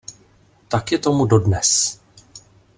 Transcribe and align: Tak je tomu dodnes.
Tak 0.69 0.91
je 0.91 0.97
tomu 0.99 1.25
dodnes. 1.25 1.69